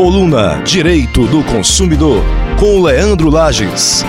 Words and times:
Coluna 0.00 0.62
Direito 0.64 1.26
do 1.26 1.44
Consumidor, 1.44 2.24
com 2.58 2.80
Leandro 2.80 3.28
Lages. 3.28 4.02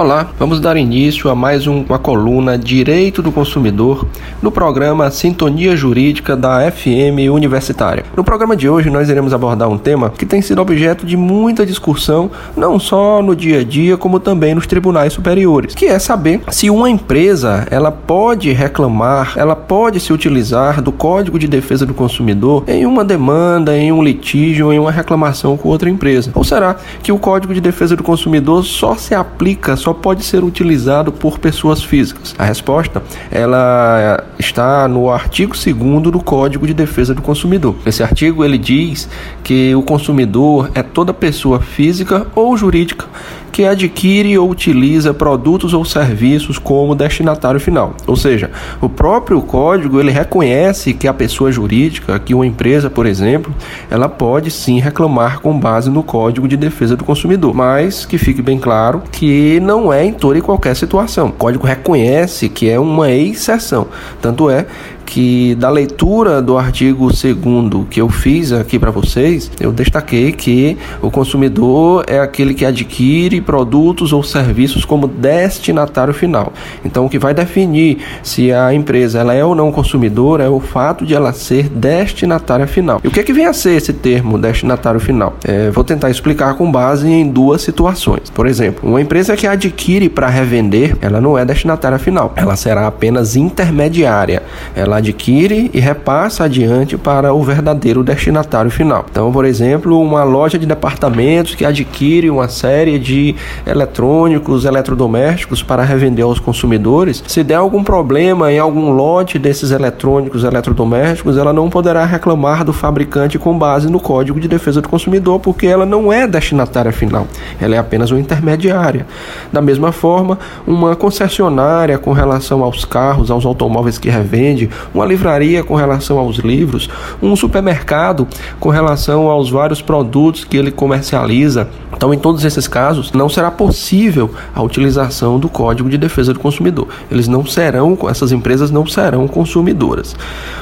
Olá, 0.00 0.30
vamos 0.38 0.60
dar 0.60 0.78
início 0.78 1.28
a 1.28 1.34
mais 1.34 1.66
um, 1.66 1.82
uma 1.82 1.98
coluna 1.98 2.56
Direito 2.56 3.20
do 3.20 3.30
Consumidor 3.30 4.08
no 4.40 4.50
programa 4.50 5.10
Sintonia 5.10 5.76
Jurídica 5.76 6.34
da 6.34 6.70
FM 6.70 7.30
Universitária. 7.30 8.06
No 8.16 8.24
programa 8.24 8.56
de 8.56 8.66
hoje 8.66 8.88
nós 8.88 9.10
iremos 9.10 9.34
abordar 9.34 9.68
um 9.68 9.76
tema 9.76 10.08
que 10.08 10.24
tem 10.24 10.40
sido 10.40 10.62
objeto 10.62 11.04
de 11.04 11.18
muita 11.18 11.66
discussão, 11.66 12.30
não 12.56 12.80
só 12.80 13.20
no 13.20 13.36
dia 13.36 13.60
a 13.60 13.62
dia, 13.62 13.98
como 13.98 14.18
também 14.18 14.54
nos 14.54 14.66
tribunais 14.66 15.12
superiores, 15.12 15.74
que 15.74 15.84
é 15.84 15.98
saber 15.98 16.40
se 16.48 16.70
uma 16.70 16.88
empresa 16.88 17.68
ela 17.70 17.92
pode 17.92 18.50
reclamar, 18.52 19.34
ela 19.36 19.54
pode 19.54 20.00
se 20.00 20.14
utilizar 20.14 20.80
do 20.80 20.92
Código 20.92 21.38
de 21.38 21.46
Defesa 21.46 21.84
do 21.84 21.92
Consumidor 21.92 22.64
em 22.66 22.86
uma 22.86 23.04
demanda, 23.04 23.76
em 23.76 23.92
um 23.92 24.02
litígio, 24.02 24.72
em 24.72 24.78
uma 24.78 24.90
reclamação 24.90 25.58
com 25.58 25.68
outra 25.68 25.90
empresa. 25.90 26.30
Ou 26.34 26.42
será 26.42 26.76
que 27.02 27.12
o 27.12 27.18
Código 27.18 27.52
de 27.52 27.60
Defesa 27.60 27.94
do 27.94 28.02
Consumidor 28.02 28.64
só 28.64 28.94
se 28.94 29.14
aplica 29.14 29.76
só 29.76 29.89
pode 29.94 30.24
ser 30.24 30.44
utilizado 30.44 31.12
por 31.12 31.38
pessoas 31.38 31.82
físicas? 31.82 32.34
A 32.38 32.44
resposta 32.44 33.02
ela 33.30 34.24
está 34.38 34.86
no 34.88 35.10
artigo 35.10 35.54
2 35.54 36.02
do 36.12 36.20
Código 36.20 36.66
de 36.66 36.74
Defesa 36.74 37.14
do 37.14 37.22
Consumidor. 37.22 37.76
Esse 37.84 38.02
artigo 38.02 38.44
ele 38.44 38.58
diz 38.58 39.08
que 39.42 39.74
o 39.74 39.82
consumidor 39.82 40.70
é 40.74 40.82
toda 40.82 41.12
pessoa 41.12 41.60
física 41.60 42.26
ou 42.34 42.56
jurídica 42.56 43.06
que 43.50 43.64
adquire 43.64 44.38
ou 44.38 44.50
utiliza 44.50 45.12
produtos 45.12 45.74
ou 45.74 45.84
serviços 45.84 46.58
como 46.58 46.94
destinatário 46.94 47.60
final. 47.60 47.94
Ou 48.06 48.16
seja, 48.16 48.50
o 48.80 48.88
próprio 48.88 49.40
código 49.42 50.00
ele 50.00 50.10
reconhece 50.10 50.92
que 50.92 51.08
a 51.08 51.14
pessoa 51.14 51.50
jurídica, 51.50 52.18
que 52.18 52.34
uma 52.34 52.46
empresa, 52.46 52.88
por 52.88 53.06
exemplo, 53.06 53.54
ela 53.90 54.08
pode 54.08 54.50
sim 54.50 54.78
reclamar 54.78 55.40
com 55.40 55.58
base 55.58 55.90
no 55.90 56.02
Código 56.02 56.48
de 56.48 56.56
Defesa 56.56 56.96
do 56.96 57.04
Consumidor, 57.04 57.54
mas 57.54 58.04
que 58.04 58.18
fique 58.18 58.42
bem 58.42 58.58
claro 58.58 59.02
que 59.10 59.60
não 59.60 59.92
é 59.92 60.04
em 60.04 60.12
toda 60.12 60.38
e 60.38 60.42
qualquer 60.42 60.74
situação. 60.76 61.28
O 61.28 61.32
código 61.32 61.66
reconhece 61.66 62.48
que 62.48 62.68
é 62.68 62.78
uma 62.78 63.10
exceção. 63.10 63.88
Tanto 64.20 64.50
é 64.50 64.66
que 65.10 65.56
da 65.56 65.68
leitura 65.68 66.40
do 66.40 66.56
artigo 66.56 67.08
2 67.08 67.86
que 67.90 68.00
eu 68.00 68.08
fiz 68.08 68.52
aqui 68.52 68.78
para 68.78 68.92
vocês, 68.92 69.50
eu 69.60 69.72
destaquei 69.72 70.30
que 70.30 70.78
o 71.02 71.10
consumidor 71.10 72.04
é 72.06 72.20
aquele 72.20 72.54
que 72.54 72.64
adquire 72.64 73.40
produtos 73.40 74.12
ou 74.12 74.22
serviços 74.22 74.84
como 74.84 75.08
destinatário 75.08 76.14
final. 76.14 76.52
Então, 76.84 77.06
o 77.06 77.08
que 77.08 77.18
vai 77.18 77.34
definir 77.34 77.98
se 78.22 78.52
a 78.52 78.72
empresa 78.72 79.18
ela 79.18 79.34
é 79.34 79.44
ou 79.44 79.52
não 79.52 79.72
consumidora 79.72 80.44
é 80.44 80.48
o 80.48 80.60
fato 80.60 81.04
de 81.04 81.12
ela 81.12 81.32
ser 81.32 81.68
destinatária 81.68 82.68
final. 82.68 83.00
E 83.02 83.08
o 83.08 83.10
que, 83.10 83.18
é 83.18 83.22
que 83.24 83.32
vem 83.32 83.46
a 83.46 83.52
ser 83.52 83.72
esse 83.72 83.92
termo 83.92 84.38
destinatário 84.38 85.00
final? 85.00 85.34
É, 85.44 85.70
vou 85.72 85.82
tentar 85.82 86.10
explicar 86.10 86.54
com 86.54 86.70
base 86.70 87.08
em 87.08 87.28
duas 87.28 87.62
situações. 87.62 88.30
Por 88.30 88.46
exemplo, 88.46 88.88
uma 88.88 89.00
empresa 89.00 89.36
que 89.36 89.48
adquire 89.48 90.08
para 90.08 90.28
revender, 90.28 90.96
ela 91.00 91.20
não 91.20 91.36
é 91.36 91.44
destinatária 91.44 91.98
final, 91.98 92.32
ela 92.36 92.54
será 92.54 92.86
apenas 92.86 93.34
intermediária. 93.34 94.40
Ela 94.76 94.99
adquire 95.00 95.70
e 95.74 95.80
repassa 95.80 96.44
adiante 96.44 96.96
para 96.96 97.34
o 97.34 97.42
verdadeiro 97.42 98.04
destinatário 98.04 98.70
final. 98.70 99.04
Então, 99.10 99.32
por 99.32 99.44
exemplo, 99.44 100.00
uma 100.00 100.22
loja 100.22 100.58
de 100.58 100.66
departamentos 100.66 101.54
que 101.54 101.64
adquire 101.64 102.30
uma 102.30 102.48
série 102.48 102.98
de 102.98 103.34
eletrônicos, 103.66 104.64
eletrodomésticos 104.64 105.62
para 105.62 105.82
revender 105.82 106.24
aos 106.24 106.38
consumidores, 106.38 107.22
se 107.26 107.42
der 107.42 107.56
algum 107.56 107.82
problema 107.82 108.52
em 108.52 108.58
algum 108.58 108.90
lote 108.90 109.38
desses 109.38 109.70
eletrônicos, 109.70 110.44
eletrodomésticos, 110.44 111.36
ela 111.36 111.52
não 111.52 111.68
poderá 111.68 112.04
reclamar 112.04 112.64
do 112.64 112.72
fabricante 112.72 113.38
com 113.38 113.58
base 113.58 113.90
no 113.90 113.98
Código 113.98 114.38
de 114.38 114.48
Defesa 114.48 114.80
do 114.80 114.88
Consumidor, 114.88 115.40
porque 115.40 115.66
ela 115.66 115.86
não 115.86 116.12
é 116.12 116.26
destinatária 116.26 116.92
final, 116.92 117.26
ela 117.60 117.74
é 117.74 117.78
apenas 117.78 118.10
uma 118.10 118.20
intermediária. 118.20 119.06
Da 119.52 119.60
mesma 119.60 119.92
forma, 119.92 120.38
uma 120.66 120.94
concessionária 120.94 121.98
com 121.98 122.12
relação 122.12 122.62
aos 122.62 122.84
carros, 122.84 123.30
aos 123.30 123.44
automóveis 123.44 123.98
que 123.98 124.08
revende, 124.08 124.68
uma 124.92 125.04
livraria 125.04 125.62
com 125.62 125.74
relação 125.74 126.18
aos 126.18 126.36
livros, 126.36 126.88
um 127.22 127.34
supermercado 127.36 128.26
com 128.58 128.68
relação 128.68 129.28
aos 129.28 129.50
vários 129.50 129.80
produtos 129.80 130.44
que 130.44 130.56
ele 130.56 130.70
comercializa. 130.70 131.68
Então, 131.92 132.14
em 132.14 132.18
todos 132.18 132.44
esses 132.44 132.66
casos, 132.66 133.12
não 133.12 133.28
será 133.28 133.50
possível 133.50 134.30
a 134.54 134.62
utilização 134.62 135.38
do 135.38 135.48
Código 135.48 135.90
de 135.90 135.98
Defesa 135.98 136.32
do 136.32 136.40
Consumidor. 136.40 136.88
Eles 137.10 137.28
não 137.28 137.44
serão, 137.44 137.98
essas 138.08 138.32
empresas 138.32 138.70
não 138.70 138.86
serão 138.86 139.28
consumidoras. 139.28 140.16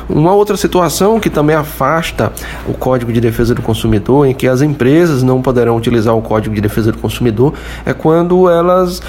Uma 0.09 0.33
outra 0.33 0.57
situação 0.57 1.21
que 1.21 1.31
também 1.31 1.55
afasta 1.55 2.33
o 2.67 2.73
Código 2.75 3.13
de 3.13 3.21
Defesa 3.21 3.55
do 3.55 3.63
Consumidor, 3.63 4.27
em 4.27 4.35
que 4.35 4.49
as 4.49 4.63
empresas 4.63 5.23
não 5.23 5.41
poderão 5.41 5.77
utilizar 5.77 6.17
o 6.17 6.23
Código 6.23 6.55
de 6.55 6.61
Defesa 6.61 6.91
do 6.91 6.99
Consumidor, 6.99 7.55
é 7.87 7.93
quando 7.93 8.49
elas, 8.49 9.01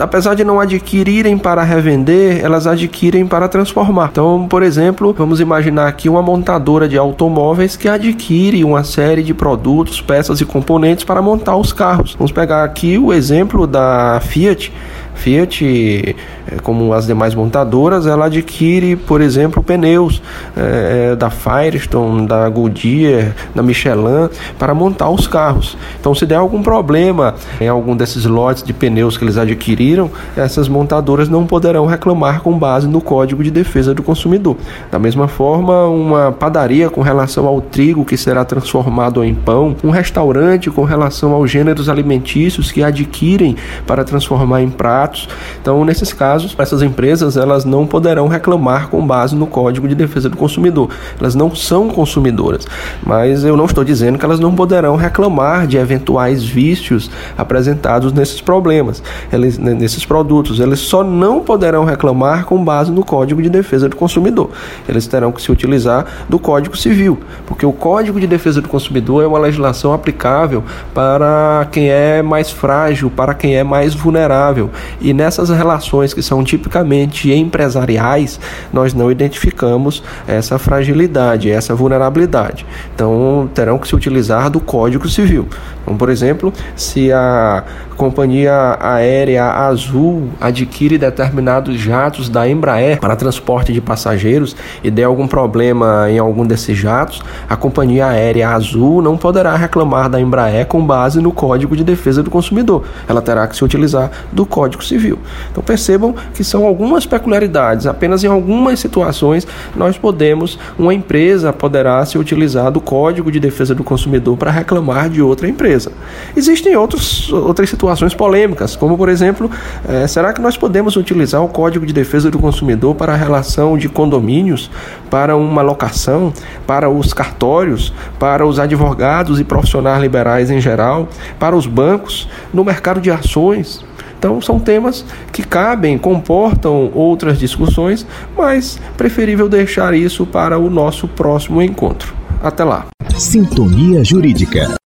apesar 0.00 0.34
de 0.34 0.42
não 0.42 0.58
adquirirem 0.58 1.38
para 1.38 1.62
revender, 1.62 2.44
elas 2.44 2.66
adquirem 2.66 3.26
para 3.26 3.46
transformar. 3.46 4.08
Então, 4.10 4.46
por 4.48 4.57
exemplo, 4.62 5.12
vamos 5.12 5.40
imaginar 5.40 5.88
aqui 5.88 6.08
uma 6.08 6.22
montadora 6.22 6.88
de 6.88 6.96
automóveis 6.96 7.76
que 7.76 7.88
adquire 7.88 8.64
uma 8.64 8.84
série 8.84 9.22
de 9.22 9.34
produtos, 9.34 10.00
peças 10.00 10.40
e 10.40 10.44
componentes 10.44 11.04
para 11.04 11.20
montar 11.20 11.56
os 11.56 11.72
carros. 11.72 12.14
Vamos 12.14 12.32
pegar 12.32 12.64
aqui 12.64 12.98
o 12.98 13.12
exemplo 13.12 13.66
da 13.66 14.20
Fiat. 14.22 14.72
Fiat 15.18 16.16
é, 16.50 16.56
como 16.62 16.92
as 16.92 17.06
demais 17.06 17.34
montadoras, 17.34 18.06
ela 18.06 18.26
adquire, 18.26 18.96
por 18.96 19.20
exemplo, 19.20 19.62
pneus 19.62 20.22
é, 20.56 21.14
da 21.16 21.28
Firestone, 21.28 22.26
da 22.26 22.48
Goodyear, 22.48 23.34
da 23.54 23.62
Michelin 23.62 24.28
para 24.58 24.72
montar 24.74 25.10
os 25.10 25.26
carros. 25.26 25.76
Então, 26.00 26.14
se 26.14 26.24
der 26.24 26.36
algum 26.36 26.62
problema 26.62 27.34
em 27.60 27.68
algum 27.68 27.96
desses 27.96 28.24
lotes 28.24 28.62
de 28.62 28.72
pneus 28.72 29.16
que 29.16 29.24
eles 29.24 29.36
adquiriram, 29.36 30.10
essas 30.36 30.68
montadoras 30.68 31.28
não 31.28 31.46
poderão 31.46 31.86
reclamar 31.86 32.40
com 32.40 32.56
base 32.56 32.86
no 32.86 33.00
Código 33.00 33.42
de 33.42 33.50
Defesa 33.50 33.92
do 33.92 34.02
Consumidor. 34.02 34.56
Da 34.90 34.98
mesma 34.98 35.28
forma, 35.28 35.86
uma 35.86 36.32
padaria 36.32 36.88
com 36.88 37.02
relação 37.02 37.46
ao 37.46 37.60
trigo 37.60 38.04
que 38.04 38.16
será 38.16 38.44
transformado 38.44 39.22
em 39.24 39.34
pão, 39.34 39.76
um 39.82 39.90
restaurante 39.90 40.70
com 40.70 40.84
relação 40.84 41.32
aos 41.32 41.50
gêneros 41.50 41.88
alimentícios 41.88 42.70
que 42.70 42.82
adquirem 42.82 43.56
para 43.86 44.04
transformar 44.04 44.62
em 44.62 44.70
pratos. 45.08 45.28
Então, 45.60 45.84
nesses 45.84 46.12
casos, 46.12 46.54
essas 46.58 46.82
empresas 46.82 47.36
elas 47.36 47.64
não 47.64 47.86
poderão 47.86 48.28
reclamar 48.28 48.88
com 48.88 49.04
base 49.04 49.34
no 49.34 49.46
Código 49.46 49.88
de 49.88 49.94
Defesa 49.94 50.28
do 50.28 50.36
Consumidor. 50.36 50.90
Elas 51.18 51.34
não 51.34 51.54
são 51.54 51.88
consumidoras, 51.88 52.66
mas 53.04 53.44
eu 53.44 53.56
não 53.56 53.64
estou 53.64 53.84
dizendo 53.84 54.18
que 54.18 54.24
elas 54.24 54.38
não 54.38 54.54
poderão 54.54 54.96
reclamar 54.96 55.66
de 55.66 55.76
eventuais 55.76 56.44
vícios 56.44 57.10
apresentados 57.36 58.12
nesses 58.12 58.40
problemas, 58.40 59.02
eles, 59.32 59.58
nesses 59.58 60.04
produtos. 60.04 60.60
Eles 60.60 60.80
só 60.80 61.02
não 61.02 61.40
poderão 61.40 61.84
reclamar 61.84 62.44
com 62.44 62.62
base 62.62 62.90
no 62.90 63.04
Código 63.04 63.42
de 63.42 63.48
Defesa 63.48 63.88
do 63.88 63.96
Consumidor. 63.96 64.50
Eles 64.88 65.06
terão 65.06 65.32
que 65.32 65.40
se 65.40 65.50
utilizar 65.50 66.04
do 66.28 66.38
Código 66.38 66.76
Civil, 66.76 67.18
porque 67.46 67.64
o 67.64 67.72
Código 67.72 68.20
de 68.20 68.26
Defesa 68.26 68.60
do 68.60 68.68
Consumidor 68.68 69.22
é 69.24 69.26
uma 69.26 69.38
legislação 69.38 69.92
aplicável 69.92 70.62
para 70.94 71.66
quem 71.70 71.88
é 71.88 72.22
mais 72.22 72.50
frágil, 72.50 73.10
para 73.10 73.34
quem 73.34 73.56
é 73.56 73.64
mais 73.64 73.94
vulnerável. 73.94 74.70
E 75.00 75.12
nessas 75.12 75.48
relações 75.48 76.12
que 76.12 76.22
são 76.22 76.42
tipicamente 76.42 77.32
empresariais, 77.32 78.40
nós 78.72 78.94
não 78.94 79.10
identificamos 79.10 80.02
essa 80.26 80.58
fragilidade, 80.58 81.50
essa 81.50 81.74
vulnerabilidade. 81.74 82.66
Então, 82.94 83.48
terão 83.54 83.78
que 83.78 83.88
se 83.88 83.94
utilizar 83.94 84.50
do 84.50 84.60
Código 84.60 85.08
Civil. 85.08 85.48
Então, 85.88 85.96
por 85.96 86.10
exemplo, 86.10 86.52
se 86.76 87.10
a 87.10 87.64
companhia 87.96 88.76
aérea 88.78 89.44
Azul 89.44 90.28
adquire 90.40 90.98
determinados 90.98 91.80
jatos 91.80 92.28
da 92.28 92.48
Embraer 92.48 93.00
para 93.00 93.16
transporte 93.16 93.72
de 93.72 93.80
passageiros 93.80 94.54
e 94.84 94.90
der 94.90 95.04
algum 95.04 95.26
problema 95.26 96.08
em 96.08 96.18
algum 96.18 96.46
desses 96.46 96.76
jatos, 96.76 97.20
a 97.48 97.56
companhia 97.56 98.06
aérea 98.06 98.50
Azul 98.50 99.02
não 99.02 99.16
poderá 99.16 99.56
reclamar 99.56 100.10
da 100.10 100.20
Embraer 100.20 100.66
com 100.66 100.86
base 100.86 101.20
no 101.20 101.32
Código 101.32 101.74
de 101.74 101.82
Defesa 101.82 102.22
do 102.22 102.30
Consumidor. 102.30 102.84
Ela 103.08 103.22
terá 103.22 103.48
que 103.48 103.56
se 103.56 103.64
utilizar 103.64 104.10
do 104.30 104.44
Código 104.44 104.84
Civil. 104.84 105.18
Então 105.50 105.62
percebam 105.62 106.14
que 106.34 106.44
são 106.44 106.66
algumas 106.66 107.06
peculiaridades, 107.06 107.86
apenas 107.86 108.22
em 108.22 108.28
algumas 108.28 108.78
situações 108.78 109.46
nós 109.74 109.96
podemos, 109.96 110.58
uma 110.78 110.92
empresa 110.92 111.50
poderá 111.50 112.04
se 112.04 112.18
utilizar 112.18 112.70
do 112.70 112.80
Código 112.80 113.32
de 113.32 113.40
Defesa 113.40 113.74
do 113.74 113.82
Consumidor 113.82 114.36
para 114.36 114.50
reclamar 114.50 115.08
de 115.08 115.22
outra 115.22 115.48
empresa. 115.78 115.92
Existem 116.36 116.76
outros, 116.76 117.32
outras 117.32 117.70
situações 117.70 118.12
polêmicas, 118.14 118.76
como 118.76 118.96
por 118.96 119.08
exemplo, 119.08 119.50
é, 119.88 120.06
será 120.06 120.32
que 120.32 120.40
nós 120.40 120.56
podemos 120.56 120.96
utilizar 120.96 121.42
o 121.42 121.48
Código 121.48 121.86
de 121.86 121.92
Defesa 121.92 122.30
do 122.30 122.38
Consumidor 122.38 122.94
para 122.94 123.14
a 123.14 123.16
relação 123.16 123.78
de 123.78 123.88
condomínios, 123.88 124.70
para 125.10 125.36
uma 125.36 125.62
locação, 125.62 126.32
para 126.66 126.90
os 126.90 127.12
cartórios, 127.14 127.92
para 128.18 128.44
os 128.44 128.58
advogados 128.58 129.40
e 129.40 129.44
profissionais 129.44 130.00
liberais 130.00 130.50
em 130.50 130.60
geral, 130.60 131.08
para 131.38 131.56
os 131.56 131.66
bancos, 131.66 132.28
no 132.52 132.64
mercado 132.64 133.00
de 133.00 133.10
ações? 133.10 133.84
Então, 134.18 134.40
são 134.40 134.58
temas 134.58 135.04
que 135.32 135.44
cabem, 135.44 135.96
comportam 135.96 136.90
outras 136.92 137.38
discussões, 137.38 138.04
mas 138.36 138.80
preferível 138.96 139.48
deixar 139.48 139.94
isso 139.94 140.26
para 140.26 140.58
o 140.58 140.68
nosso 140.68 141.06
próximo 141.06 141.62
encontro. 141.62 142.12
Até 142.42 142.64
lá! 142.64 142.86
Sintonia 143.18 144.04
Jurídica 144.04 144.68